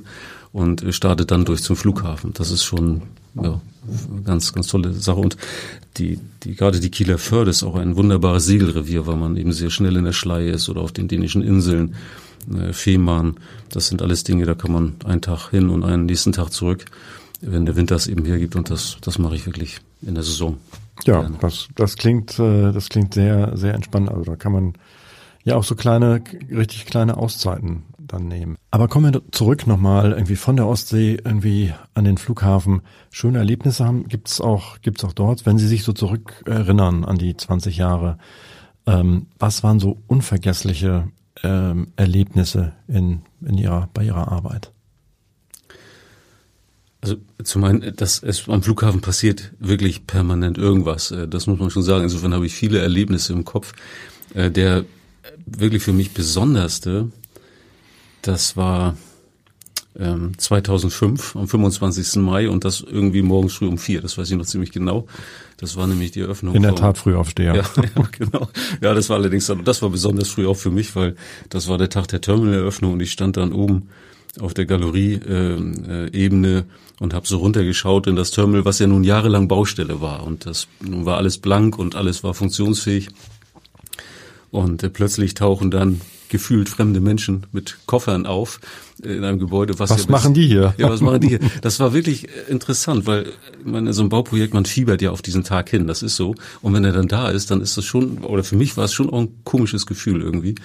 [0.52, 2.34] und äh, starte dann durch zum Flughafen.
[2.34, 3.02] Das ist schon
[3.34, 3.60] ja,
[4.24, 5.20] ganz, ganz tolle Sache.
[5.20, 5.38] Und
[5.98, 9.72] die, die, gerade die Kieler Förde ist auch ein wunderbares Segelrevier, weil man eben sehr
[9.72, 11.96] schnell in der Schlei ist oder auf den dänischen Inseln
[12.72, 13.36] Fehmarn.
[13.70, 16.86] Das sind alles Dinge, da kann man einen Tag hin und einen nächsten Tag zurück,
[17.42, 18.56] wenn der Winter es eben hergibt.
[18.56, 20.58] Und das, das mache ich wirklich in der Saison.
[21.06, 24.10] Ja, das, das klingt, äh, das klingt sehr, sehr entspannt.
[24.10, 24.74] Also da kann man
[25.44, 28.58] ja auch so kleine, richtig kleine Auszeiten dann nehmen.
[28.72, 32.82] Aber kommen wir zurück nochmal irgendwie von der Ostsee irgendwie an den Flughafen.
[33.12, 37.18] Schöne Erlebnisse haben, gibt's auch, gibt's auch dort, wenn Sie sich so zurück erinnern an
[37.18, 38.18] die 20 Jahre.
[38.86, 41.10] Ähm, was waren so unvergessliche
[41.44, 44.72] ähm, Erlebnisse in, in ihrer, bei ihrer Arbeit?
[47.02, 51.12] Also zum einen, dass es am Flughafen passiert wirklich permanent irgendwas.
[51.12, 52.04] Äh, das muss man schon sagen.
[52.04, 53.74] Insofern habe ich viele Erlebnisse im Kopf.
[54.34, 54.86] Äh, der
[55.46, 57.12] wirklich für mich besonderste,
[58.22, 58.98] das war
[59.98, 62.18] 2005 ähm, am 25.
[62.18, 64.02] Mai und das irgendwie morgens früh um vier.
[64.02, 65.08] Das weiß ich noch ziemlich genau.
[65.58, 66.54] Das war nämlich die Eröffnung.
[66.54, 67.56] In der Tat früh aufsteher.
[67.56, 67.64] Ja,
[67.96, 68.48] ja, genau.
[68.82, 71.16] Ja, das war allerdings, das war besonders früh auch für mich, weil
[71.50, 73.90] das war der Tag der Terminaleröffnung und ich stand dann oben
[74.40, 76.64] auf der Galerie-Ebene äh, äh,
[77.00, 80.24] und habe so runtergeschaut in das Terminal, was ja nun jahrelang Baustelle war.
[80.24, 83.10] Und das nun war alles blank und alles war funktionsfähig.
[84.52, 88.60] Und äh, plötzlich tauchen dann gefühlt fremde Menschen mit Koffern auf
[89.04, 89.78] in einem Gebäude.
[89.80, 90.74] Was, was ja machen die hier?
[90.78, 91.40] Ja, was machen die hier?
[91.62, 93.32] Das war wirklich interessant, weil
[93.64, 96.36] man so ein Bauprojekt, man fiebert ja auf diesen Tag hin, das ist so.
[96.62, 98.94] Und wenn er dann da ist, dann ist das schon, oder für mich war es
[98.94, 100.56] schon auch ein komisches Gefühl irgendwie.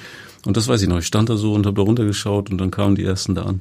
[0.44, 0.98] Und das weiß ich noch.
[0.98, 3.61] Ich stand da so und habe da runtergeschaut und dann kamen die ersten da an.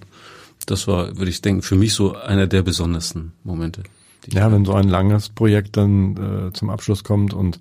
[0.65, 3.83] Das war, würde ich denken, für mich so einer der besondersten Momente.
[4.27, 7.57] Ja, wenn so ein langes Projekt dann äh, zum Abschluss kommt und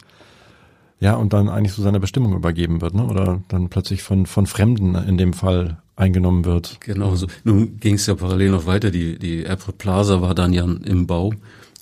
[1.00, 3.06] ja, und dann eigentlich so seiner Bestimmung übergeben wird, ne?
[3.06, 6.78] Oder dann plötzlich von, von Fremden in dem Fall eingenommen wird.
[6.80, 7.26] Genau so.
[7.42, 8.90] Nun ging es ja parallel noch weiter.
[8.90, 11.32] Die, die Airport Plaza war dann ja im Bau.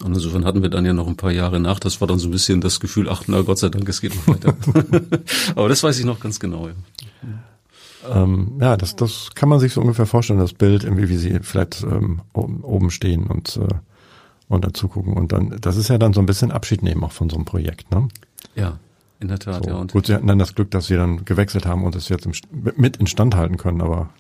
[0.05, 1.81] Und insofern hatten wir dann ja noch ein paar Jahre nach.
[1.81, 4.15] Das war dann so ein bisschen das Gefühl, ach na Gott sei Dank, es geht
[4.15, 4.55] noch weiter.
[5.57, 6.69] Aber das weiß ich noch ganz genau.
[6.69, 8.23] Ja.
[8.23, 11.41] Ähm, ja, das, das kann man sich so ungefähr vorstellen, das Bild, irgendwie wie sie
[11.43, 13.75] vielleicht ähm, oben stehen und, äh,
[14.47, 15.15] und dazu gucken.
[15.15, 17.45] Und dann, das ist ja dann so ein bisschen Abschied nehmen auch von so einem
[17.45, 18.07] Projekt, ne?
[18.55, 18.79] Ja,
[19.21, 19.71] in der Tat, so.
[19.71, 19.77] ja.
[19.77, 22.27] Und Gut, sie hatten dann das Glück, dass sie dann gewechselt haben und es jetzt
[22.27, 22.33] im,
[22.77, 24.11] mit instand halten können, aber.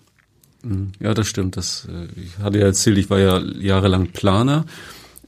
[0.63, 0.93] Mhm.
[0.99, 1.57] Ja, das stimmt.
[1.57, 4.65] Das, äh, ich hatte ja erzählt, ich war ja jahrelang Planer,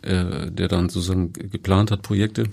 [0.02, 2.44] äh, der dann sozusagen geplant hat Projekte.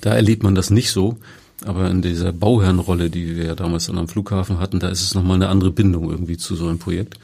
[0.00, 1.18] Da erlebt man das nicht so.
[1.66, 5.14] Aber in dieser Bauherrenrolle, die wir ja damals dann am Flughafen hatten, da ist es
[5.14, 7.18] nochmal eine andere Bindung irgendwie zu so einem Projekt.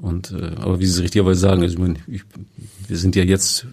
[0.00, 2.22] Und äh, aber wie Sie richtigerweise sagen, also ich meine, ich,
[2.88, 3.66] wir sind ja jetzt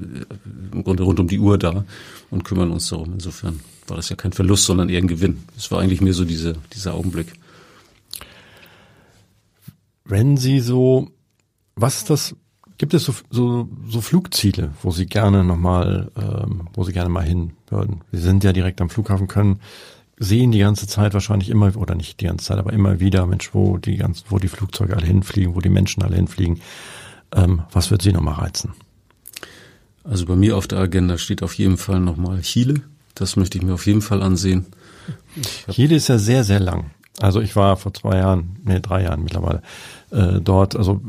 [0.72, 1.84] im Grunde rund um die Uhr da
[2.30, 3.14] und kümmern uns darum.
[3.14, 5.44] Insofern war das ja kein Verlust, sondern eher ein Gewinn.
[5.58, 7.34] Es war eigentlich mehr so diese, dieser Augenblick.
[10.06, 11.10] Wenn Sie so,
[11.76, 12.36] was ist das?
[12.78, 17.24] Gibt es so, so, so Flugziele, wo Sie gerne nochmal, ähm, wo Sie gerne mal
[17.24, 18.02] hin würden?
[18.12, 19.60] Sie sind ja direkt am Flughafen, können
[20.22, 23.56] sehen die ganze Zeit wahrscheinlich immer, oder nicht die ganze Zeit, aber immer wieder, Mensch,
[23.56, 26.62] wo die ganzen, wo die Flugzeuge alle hinfliegen, wo die Menschen alle hinfliegen.
[27.34, 28.74] Ähm, was wird Sie nochmal reizen?
[30.04, 32.82] Also bei mir auf der Agenda steht auf jeden Fall nochmal Chile.
[33.16, 34.66] Das möchte ich mir auf jeden Fall ansehen.
[35.70, 36.92] Chile ist ja sehr, sehr lang.
[37.20, 39.62] Also ich war vor zwei Jahren, nee, drei Jahren mittlerweile,
[40.12, 40.76] äh, dort.
[40.76, 41.02] Also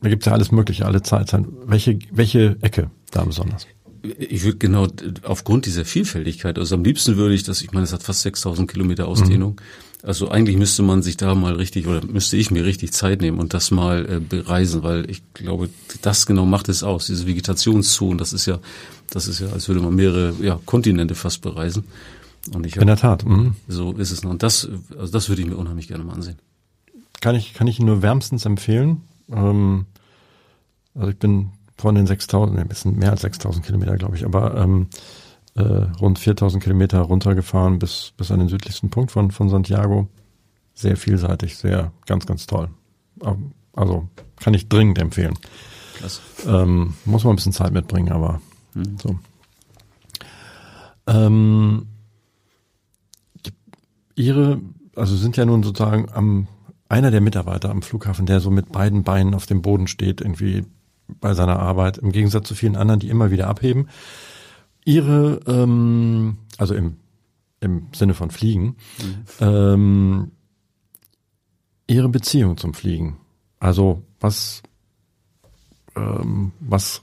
[0.00, 1.48] da gibt's ja alles Mögliche, alle Zeiten.
[1.66, 3.66] Welche, welche Ecke da besonders?
[4.02, 4.88] Ich würde genau
[5.22, 8.70] aufgrund dieser Vielfältigkeit, also am liebsten würde ich das, ich meine, es hat fast 6000
[8.70, 9.52] Kilometer Ausdehnung.
[9.52, 10.06] Mhm.
[10.08, 13.38] Also eigentlich müsste man sich da mal richtig oder müsste ich mir richtig Zeit nehmen
[13.38, 15.70] und das mal äh, bereisen, weil ich glaube,
[16.02, 17.06] das genau macht es aus.
[17.06, 18.58] Diese Vegetationszonen, das ist ja
[19.12, 21.84] das ist ja, als würde man mehrere ja, Kontinente fast bereisen.
[22.52, 23.24] Und ich hab, In der Tat.
[23.24, 23.54] Mhm.
[23.68, 24.30] So ist es noch.
[24.30, 26.38] Und das, also das würde ich mir unheimlich gerne mal ansehen.
[27.20, 29.02] Kann ich, kann ich Ihnen nur wärmstens empfehlen.
[29.30, 29.86] Ähm,
[30.94, 31.50] also ich bin
[31.82, 34.88] von den 6000, ein bisschen mehr als 6000 Kilometer, glaube ich, aber ähm,
[35.54, 35.62] äh,
[36.00, 40.08] rund 4000 Kilometer runtergefahren bis, bis an den südlichsten Punkt von, von Santiago.
[40.74, 42.70] Sehr vielseitig, sehr, ganz, ganz toll.
[43.74, 44.08] Also
[44.40, 45.38] kann ich dringend empfehlen.
[45.96, 46.20] Klasse.
[46.46, 48.40] Ähm, muss man ein bisschen Zeit mitbringen, aber
[48.74, 48.96] Mhm.
[49.02, 49.18] So.
[51.06, 51.86] Ähm,
[54.14, 54.60] ihre,
[54.96, 56.48] also sind ja nun sozusagen am
[56.88, 60.66] einer der Mitarbeiter am Flughafen, der so mit beiden Beinen auf dem Boden steht, irgendwie
[61.06, 63.88] bei seiner Arbeit, im Gegensatz zu vielen anderen, die immer wieder abheben.
[64.84, 66.96] Ihre, ähm, also im,
[67.60, 69.24] im Sinne von Fliegen, mhm.
[69.40, 70.30] ähm,
[71.86, 73.18] ihre Beziehung zum Fliegen.
[73.60, 74.62] Also was,
[75.94, 77.02] ähm, was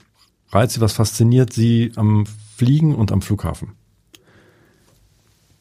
[0.50, 3.72] reizt Sie, was fasziniert Sie am Fliegen und am Flughafen?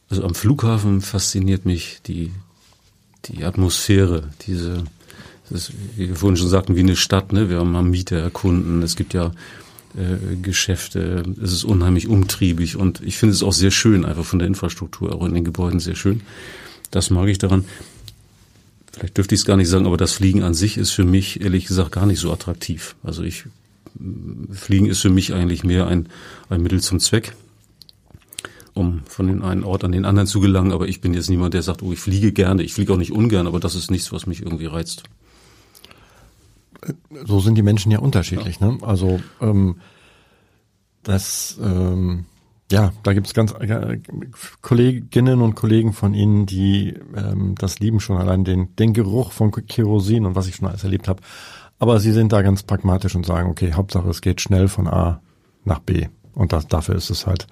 [0.10, 2.32] Also am Flughafen fasziniert mich die,
[3.25, 4.84] die Atmosphäre, diese,
[5.50, 7.50] das ist, wie wir vorhin schon sagten, wie eine Stadt, ne?
[7.50, 9.32] Wir haben Mieter erkunden, es gibt ja
[9.96, 14.40] äh, Geschäfte, es ist unheimlich umtriebig und ich finde es auch sehr schön, einfach von
[14.40, 16.22] der Infrastruktur, auch in den Gebäuden sehr schön.
[16.92, 17.66] Das mag ich daran.
[18.92, 21.42] Vielleicht dürfte ich es gar nicht sagen, aber das Fliegen an sich ist für mich
[21.42, 22.96] ehrlich gesagt gar nicht so attraktiv.
[23.04, 23.46] Also ich
[24.52, 26.08] Fliegen ist für mich eigentlich mehr ein,
[26.50, 27.34] ein Mittel zum Zweck,
[28.74, 30.72] um von den einen Ort an den anderen zu gelangen.
[30.72, 32.64] Aber ich bin jetzt niemand, der sagt, oh, ich fliege gerne.
[32.64, 35.04] Ich fliege auch nicht ungern, aber das ist nichts, was mich irgendwie reizt.
[37.26, 38.60] So sind die Menschen ja unterschiedlich.
[38.60, 38.78] Ne?
[38.82, 39.78] Also ähm,
[41.04, 42.26] das, ähm,
[42.72, 44.00] ja, da gibt es ganz äh,
[44.62, 49.52] Kolleginnen und Kollegen von Ihnen, die ähm, das lieben schon allein den, den Geruch von
[49.52, 51.22] Kerosin und was ich schon alles erlebt habe
[51.80, 55.22] aber Sie sind da ganz pragmatisch und sagen, okay, Hauptsache es geht schnell von A
[55.63, 56.08] nach B.
[56.34, 57.48] Und das, dafür ist es halt,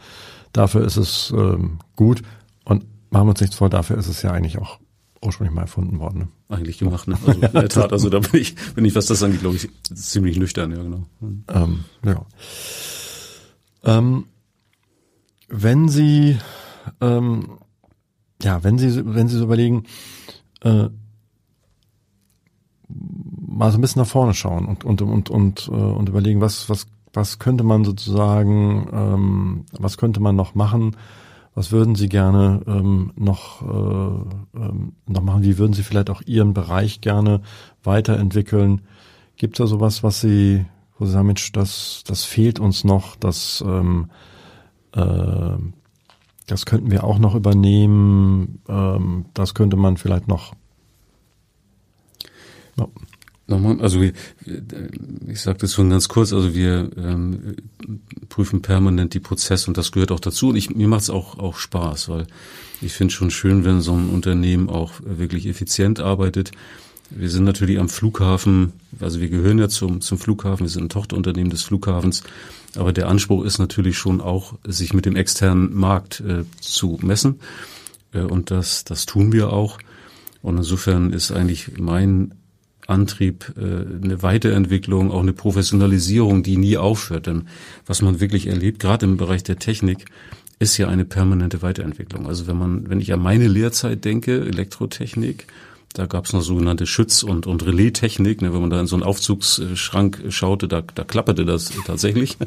[0.51, 2.21] dafür ist es ähm, gut.
[2.65, 4.79] Und machen wir uns nichts vor, dafür ist es ja eigentlich auch
[5.21, 6.19] ursprünglich mal erfunden worden.
[6.19, 6.27] Ne?
[6.49, 7.17] Eigentlich gemacht, ne?
[7.25, 9.69] Also in der Tat, also da bin ich, bin ich, was das angeht, glaube ich,
[9.93, 11.05] ziemlich nüchtern, ja genau.
[11.47, 12.25] Ähm, ja.
[13.83, 14.25] Ähm,
[15.49, 16.37] wenn Sie,
[17.01, 17.57] ähm,
[18.41, 19.85] ja, wenn Sie, wenn Sie so überlegen,
[20.61, 20.89] äh,
[22.89, 26.69] mal so ein bisschen nach vorne schauen und und und und, äh, und überlegen, was
[26.69, 30.95] was was könnte man sozusagen, ähm, was könnte man noch machen?
[31.57, 35.41] Was würden Sie gerne ähm, noch äh, ähm, noch machen?
[35.41, 37.41] Wie würden Sie vielleicht auch Ihren Bereich gerne
[37.83, 38.81] weiterentwickeln?
[39.37, 40.67] Gibt es da sowas, was Sie,
[40.99, 44.11] wo Sie sagen, Mensch, das das fehlt uns noch, das ähm,
[44.91, 45.57] äh,
[46.45, 48.61] das könnten wir auch noch übernehmen.
[48.69, 50.53] Ähm, das könnte man vielleicht noch
[52.75, 52.91] No.
[53.49, 57.55] Nochmal, also ich sage das schon ganz kurz, also wir ähm,
[58.27, 60.49] prüfen permanent die Prozesse und das gehört auch dazu.
[60.49, 62.27] Und ich, mir macht es auch, auch Spaß, weil
[62.81, 66.51] ich finde schon schön, wenn so ein Unternehmen auch wirklich effizient arbeitet.
[67.09, 70.89] Wir sind natürlich am Flughafen, also wir gehören ja zum, zum Flughafen, wir sind ein
[70.89, 72.23] Tochterunternehmen des Flughafens,
[72.75, 77.39] aber der Anspruch ist natürlich schon auch, sich mit dem externen Markt äh, zu messen.
[78.11, 79.77] Äh, und das, das tun wir auch.
[80.41, 82.33] Und insofern ist eigentlich mein
[82.87, 87.27] Antrieb, äh, eine Weiterentwicklung, auch eine Professionalisierung, die nie aufhört.
[87.27, 87.47] Denn
[87.85, 90.05] was man wirklich erlebt, gerade im Bereich der Technik,
[90.59, 92.27] ist ja eine permanente Weiterentwicklung.
[92.27, 95.45] Also wenn man, wenn ich an meine Lehrzeit denke, Elektrotechnik,
[95.93, 98.41] da gab es noch sogenannte Schütz- und, und Relaistechnik.
[98.41, 102.37] Ne, wenn man da in so einen Aufzugsschrank schaute, da, da klapperte das tatsächlich.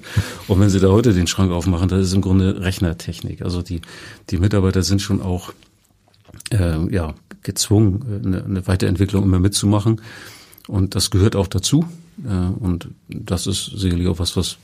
[0.46, 3.42] Und wenn Sie da heute den Schrank aufmachen, das ist im Grunde Rechnertechnik.
[3.42, 3.80] Also die,
[4.30, 5.52] die Mitarbeiter sind schon auch
[6.50, 10.00] äh, ja, gezwungen, äh, eine, eine Weiterentwicklung immer mitzumachen.
[10.68, 11.84] Und das gehört auch dazu.
[12.24, 14.58] Äh, und das ist sicherlich auch was, was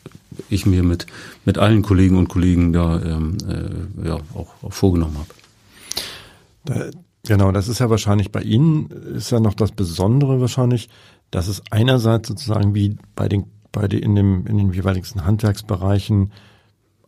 [0.48, 1.06] ich mir mit,
[1.44, 6.90] mit allen Kollegen und Kollegen da ähm, äh, ja, auch, auch vorgenommen habe.
[7.26, 10.88] Genau, das ist ja wahrscheinlich bei Ihnen, ist ja noch das Besondere wahrscheinlich,
[11.30, 16.32] dass es einerseits sozusagen wie bei den, bei den, in, dem, in den jeweiligen Handwerksbereichen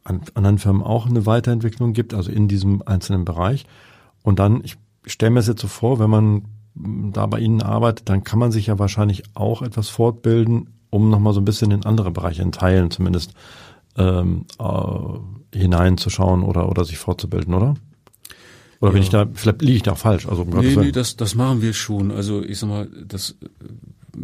[0.04, 3.66] an anderen Firmen auch eine Weiterentwicklung gibt, also in diesem einzelnen Bereich.
[4.22, 4.76] Und dann, ich
[5.06, 8.52] stelle mir das jetzt so vor, wenn man da bei Ihnen arbeitet, dann kann man
[8.52, 12.52] sich ja wahrscheinlich auch etwas fortbilden, um nochmal so ein bisschen in andere Bereiche, in
[12.52, 13.32] Teilen zumindest,
[13.96, 17.74] ähm, äh, hineinzuschauen oder, oder sich fortzubilden, oder?
[18.80, 18.92] Oder ja.
[18.92, 20.26] bin ich da, vielleicht liege ich da falsch?
[20.28, 22.12] Also, nee, nee, das, das machen wir schon.
[22.12, 23.34] Also ich sag mal, das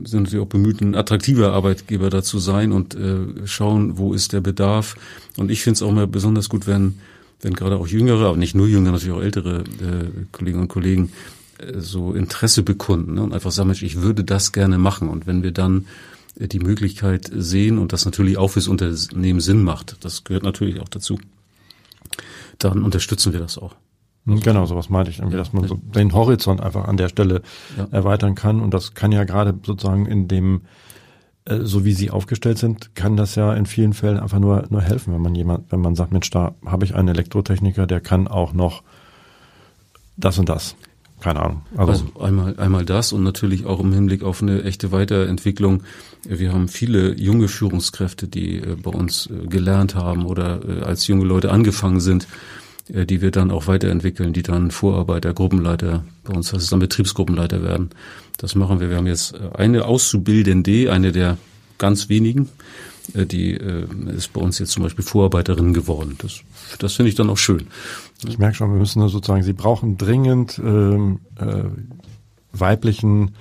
[0.05, 4.41] sind natürlich auch bemüht, ein attraktiver Arbeitgeber dazu sein und äh, schauen, wo ist der
[4.41, 4.97] Bedarf.
[5.37, 6.99] Und ich finde es auch mal besonders gut, wenn
[7.45, 11.13] wenn gerade auch jüngere, aber nicht nur jüngere, natürlich auch ältere äh, Kolleginnen und Kollegen
[11.59, 15.09] äh, so Interesse bekunden ne, und einfach sagen, Mensch, ich würde das gerne machen.
[15.09, 15.87] Und wenn wir dann
[16.41, 20.81] äh, die Möglichkeit sehen und das natürlich auch fürs Unternehmen Sinn macht, das gehört natürlich
[20.81, 21.19] auch dazu,
[22.59, 23.75] dann unterstützen wir das auch.
[24.27, 27.43] Hm, genau, sowas meinte ich irgendwie, dass man so den Horizont einfach an der Stelle
[27.77, 27.87] ja.
[27.91, 28.61] erweitern kann.
[28.61, 30.63] Und das kann ja gerade sozusagen in dem
[31.47, 35.13] so wie sie aufgestellt sind, kann das ja in vielen Fällen einfach nur, nur helfen,
[35.13, 38.53] wenn man jemand, wenn man sagt, Mensch, da habe ich einen Elektrotechniker, der kann auch
[38.55, 38.83] noch
[40.17, 40.75] das und das.
[41.21, 41.63] Keine Ahnung.
[41.77, 45.83] Also, also einmal, einmal das und natürlich auch im Hinblick auf eine echte Weiterentwicklung.
[46.27, 51.25] Wir haben viele junge Führungskräfte, die äh, bei uns äh, gelernt haben oder als junge
[51.25, 52.27] Leute angefangen sind
[52.89, 57.63] die wir dann auch weiterentwickeln, die dann Vorarbeiter, Gruppenleiter, bei uns heißt es dann Betriebsgruppenleiter
[57.63, 57.91] werden.
[58.37, 58.91] Das machen wir.
[58.91, 61.39] Wir haben jetzt äh, eine Auszubildende, eine der
[61.79, 62.49] ganz wenigen,
[63.15, 66.17] äh, die äh, ist bei uns jetzt zum Beispiel Vorarbeiterin geworden.
[66.19, 66.41] Das,
[66.79, 67.69] das finde ich dann auch schön.
[68.27, 71.65] Ich merke schon, wir müssen sozusagen, Sie brauchen dringend ähm, äh,
[72.53, 73.35] weiblichen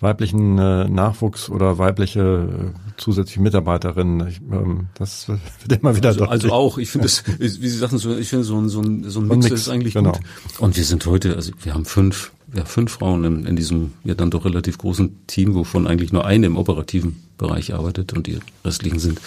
[0.00, 4.28] weiblichen äh, Nachwuchs oder weibliche äh, zusätzliche Mitarbeiterinnen.
[4.28, 6.78] Ich, ähm, das wird immer wieder also, also auch.
[6.78, 9.28] Ich finde es, wie Sie sagten, so, ich finde so ein so ein so ein
[9.28, 10.12] Mix, Mix ist eigentlich genau.
[10.12, 10.20] gut.
[10.58, 14.14] Und wir sind heute, also wir haben fünf ja, fünf Frauen in, in diesem ja
[14.14, 18.38] dann doch relativ großen Team, wovon eigentlich nur eine im operativen Bereich arbeitet und die
[18.64, 19.20] restlichen sind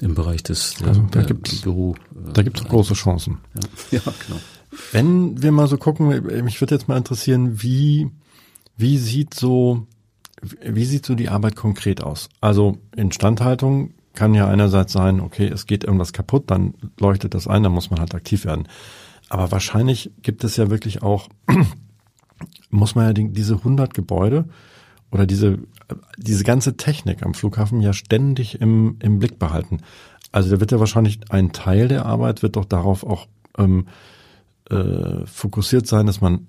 [0.00, 1.94] im Bereich des der, also, da gibt's, Büro.
[1.94, 3.38] Äh, da gibt es große Chancen.
[3.90, 4.40] Ja, ja, genau.
[4.92, 6.08] Wenn wir mal so gucken,
[6.44, 8.08] mich würde jetzt mal interessieren, wie
[8.76, 9.86] wie sieht so
[10.42, 12.28] wie sieht so die Arbeit konkret aus?
[12.40, 17.62] Also Instandhaltung kann ja einerseits sein, okay, es geht irgendwas kaputt, dann leuchtet das ein,
[17.62, 18.68] dann muss man halt aktiv werden.
[19.28, 21.28] Aber wahrscheinlich gibt es ja wirklich auch
[22.70, 24.46] muss man ja die, diese 100 Gebäude
[25.10, 25.58] oder diese,
[26.16, 29.80] diese ganze Technik am Flughafen ja ständig im, im Blick behalten.
[30.32, 33.26] Also da wird ja wahrscheinlich ein Teil der Arbeit wird doch darauf auch
[33.58, 33.86] ähm,
[34.70, 36.46] äh, fokussiert sein, dass man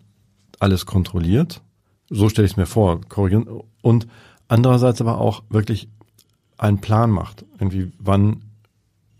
[0.60, 1.62] alles kontrolliert.
[2.16, 3.48] So stelle ich es mir vor, korrigieren.
[3.82, 4.08] Und
[4.48, 5.88] andererseits aber auch wirklich
[6.58, 7.44] einen Plan macht.
[7.60, 8.44] Irgendwie wann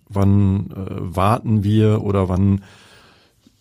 [0.10, 2.62] wann äh, warten wir oder wann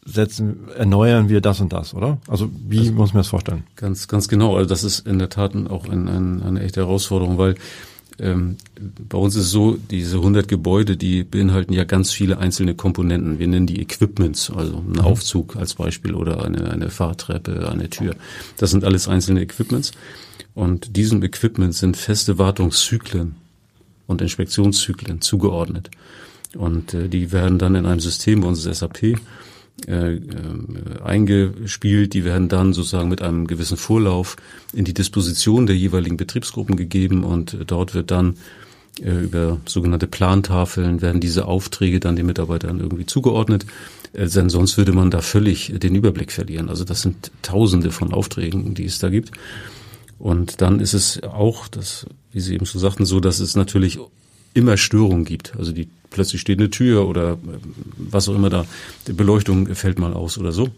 [0.05, 2.19] setzen, erneuern wir das und das, oder?
[2.29, 3.65] Also wie also, muss man das vorstellen?
[3.77, 4.57] Ganz, ganz genau.
[4.57, 7.55] Also das ist in der Tat auch ein, ein, eine echte Herausforderung, weil
[8.19, 8.57] ähm,
[9.09, 13.39] bei uns ist es so, diese 100 Gebäude, die beinhalten ja ganz viele einzelne Komponenten.
[13.39, 15.01] Wir nennen die Equipments, also ein mhm.
[15.01, 18.15] Aufzug als Beispiel oder eine, eine Fahrtreppe, eine Tür.
[18.57, 19.93] Das sind alles einzelne Equipments.
[20.55, 23.37] Und diesem Equipment sind feste Wartungszyklen
[24.07, 25.91] und Inspektionszyklen zugeordnet.
[26.57, 29.17] Und äh, die werden dann in einem System bei uns SAP
[29.89, 30.21] äh, äh,
[31.03, 32.15] eingespielt.
[32.15, 34.37] Die werden dann sozusagen mit einem gewissen Vorlauf
[34.73, 38.37] in die Disposition der jeweiligen Betriebsgruppen gegeben und äh, dort wird dann
[39.01, 43.67] äh, über sogenannte Plantafeln werden diese Aufträge dann den Mitarbeitern irgendwie zugeordnet.
[44.15, 46.69] Denn sonst würde man da völlig den Überblick verlieren.
[46.69, 49.33] Also das sind Tausende von Aufträgen, die es da gibt.
[50.19, 53.99] Und dann ist es auch, das, wie Sie eben schon sagten, so, dass es natürlich
[54.55, 55.55] immer Störungen gibt.
[55.57, 57.37] Also die plötzlich steht eine Tür oder äh,
[57.97, 58.67] was auch immer da,
[59.07, 60.69] die Beleuchtung fällt mal aus oder so.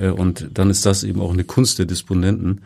[0.00, 2.62] Äh, und dann ist das eben auch eine Kunst der Disponenten,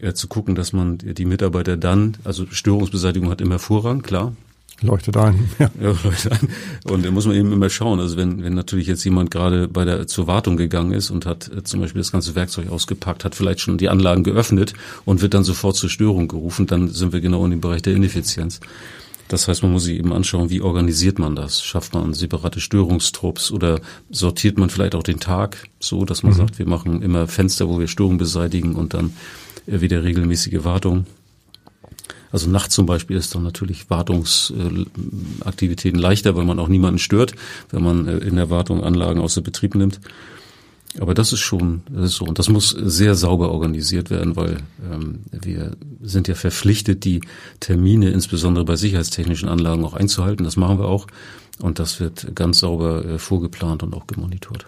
[0.00, 4.34] äh, zu gucken, dass man die Mitarbeiter dann, also Störungsbeseitigung hat immer Vorrang, klar.
[4.82, 5.48] Leuchtet ein.
[5.60, 5.70] Ja.
[5.80, 6.48] ja, leuchtet ein.
[6.84, 8.00] Und da muss man eben immer schauen.
[8.00, 11.48] Also wenn, wenn natürlich jetzt jemand gerade bei der zur Wartung gegangen ist und hat
[11.62, 15.44] zum Beispiel das ganze Werkzeug ausgepackt, hat vielleicht schon die Anlagen geöffnet und wird dann
[15.44, 18.60] sofort zur Störung gerufen, dann sind wir genau in dem Bereich der Ineffizienz.
[19.28, 21.62] Das heißt, man muss sich eben anschauen, wie organisiert man das?
[21.62, 26.36] Schafft man separate Störungstrupps oder sortiert man vielleicht auch den Tag so, dass man mhm.
[26.36, 29.14] sagt, wir machen immer Fenster, wo wir Störungen beseitigen und dann
[29.66, 31.06] wieder regelmäßige Wartung.
[32.34, 37.34] Also nachts zum Beispiel ist dann natürlich Wartungsaktivitäten leichter, weil man auch niemanden stört,
[37.70, 40.00] wenn man äh, in der Wartung Anlagen außer Betrieb nimmt.
[41.00, 44.58] Aber das ist schon das ist so und das muss sehr sauber organisiert werden, weil
[44.90, 47.20] ähm, wir sind ja verpflichtet, die
[47.60, 50.44] Termine insbesondere bei sicherheitstechnischen Anlagen auch einzuhalten.
[50.44, 51.06] Das machen wir auch
[51.60, 54.66] und das wird ganz sauber äh, vorgeplant und auch gemonitort.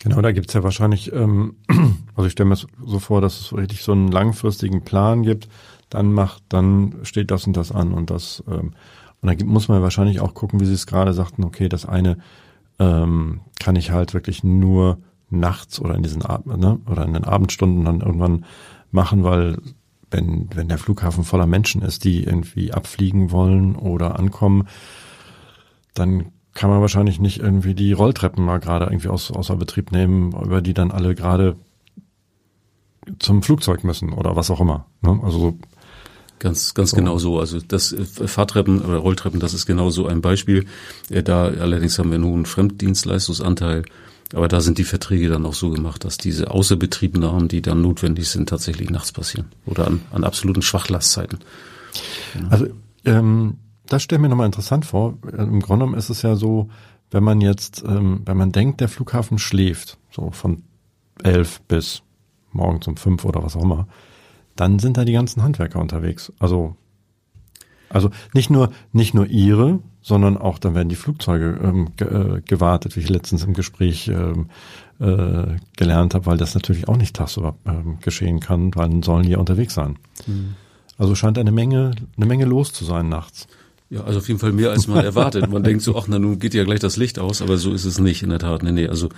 [0.00, 1.56] Genau, da gibt's ja wahrscheinlich, ähm,
[2.14, 5.48] also ich stelle mir so vor, dass es richtig so einen langfristigen Plan gibt.
[5.90, 8.72] Dann macht, dann steht das und das an und das ähm,
[9.20, 11.44] und dann muss man wahrscheinlich auch gucken, wie Sie es gerade sagten.
[11.44, 12.18] Okay, das eine
[12.78, 14.98] ähm, kann ich halt wirklich nur
[15.30, 18.44] nachts oder in diesen ne, oder in den Abendstunden dann irgendwann
[18.90, 19.58] machen, weil
[20.10, 24.68] wenn, wenn der Flughafen voller Menschen ist, die irgendwie abfliegen wollen oder ankommen,
[25.94, 30.32] dann kann man wahrscheinlich nicht irgendwie die Rolltreppen mal gerade irgendwie aus, außer Betrieb nehmen,
[30.32, 31.56] über die dann alle gerade
[33.18, 34.86] zum Flugzeug müssen oder was auch immer.
[35.02, 35.20] Ne?
[35.22, 35.58] Also
[36.38, 36.96] Ganz, ganz so.
[36.96, 37.40] genau so.
[37.40, 40.66] Also das äh, Fahrtreppen oder Rolltreppen, das ist genau so ein Beispiel.
[41.10, 43.84] Äh, da allerdings haben wir nun einen Fremddienstleistungsanteil
[44.34, 48.28] aber da sind die Verträge dann auch so gemacht, dass diese Außerbetriebnahmen, die dann notwendig
[48.28, 51.38] sind, tatsächlich nachts passieren oder an, an absoluten Schwachlastzeiten.
[52.34, 52.48] Genau.
[52.50, 52.66] Also
[53.04, 55.16] ähm, das stelle mir nochmal interessant vor.
[55.32, 56.68] Im Grunde genommen ist es ja so,
[57.10, 60.62] wenn man jetzt, ähm, wenn man denkt, der Flughafen schläft, so von
[61.22, 62.02] elf bis
[62.52, 63.88] morgens um fünf oder was auch immer,
[64.56, 66.32] dann sind da die ganzen Handwerker unterwegs.
[66.38, 66.76] Also
[67.88, 72.96] also nicht nur nicht nur ihre, sondern auch dann werden die Flugzeuge ähm, äh, gewartet,
[72.96, 74.46] wie ich letztens im Gespräch ähm,
[75.00, 79.24] äh, gelernt habe, weil das natürlich auch nicht tagsüber ähm, geschehen kann, weil dann sollen
[79.24, 79.96] die ja unterwegs sein.
[80.26, 80.54] Mhm.
[80.96, 83.46] Also scheint eine Menge eine Menge los zu sein nachts.
[83.90, 85.50] Ja, also auf jeden Fall mehr als man erwartet.
[85.50, 87.84] Man denkt so, ach na nun geht ja gleich das Licht aus, aber so ist
[87.84, 88.62] es nicht in der Tat.
[88.62, 89.10] Nee, nee, also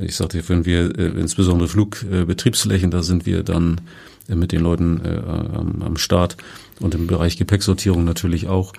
[0.00, 3.80] ich sagte, wenn wir äh, insbesondere Flugbetriebsflächen, äh, da sind wir dann
[4.28, 5.20] äh, mit den Leuten äh,
[5.58, 6.36] am, am Start
[6.78, 8.72] und im Bereich Gepäcksortierung natürlich auch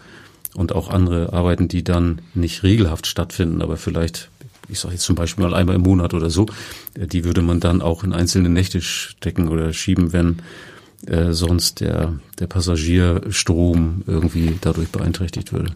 [0.55, 4.29] und auch andere Arbeiten, die dann nicht regelhaft stattfinden, aber vielleicht,
[4.67, 6.47] ich sage jetzt zum Beispiel mal einmal im Monat oder so,
[6.95, 10.41] äh, die würde man dann auch in einzelne Nächte stecken oder schieben, wenn
[11.07, 15.73] äh, sonst der, der Passagierstrom irgendwie dadurch beeinträchtigt würde.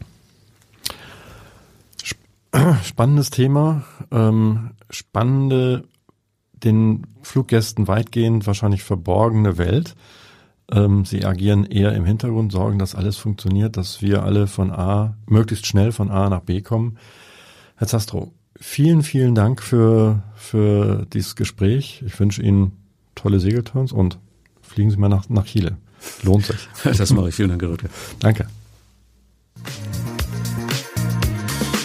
[2.83, 5.85] Spannendes Thema, ähm, spannende
[6.63, 9.95] den Fluggästen weitgehend wahrscheinlich verborgene Welt.
[10.71, 15.17] Ähm, sie agieren eher im Hintergrund, sorgen, dass alles funktioniert, dass wir alle von A,
[15.27, 16.97] möglichst schnell von A nach B kommen.
[17.75, 22.03] Herr Zastro, vielen, vielen Dank für, für dieses Gespräch.
[22.05, 22.73] Ich wünsche Ihnen
[23.15, 24.19] tolle Segelturns und
[24.61, 25.77] fliegen Sie mal nach, nach Chile.
[26.23, 26.67] Lohnt sich.
[26.97, 27.35] Das mache ich.
[27.35, 27.89] Vielen Dank, Herr.
[28.19, 28.47] Danke.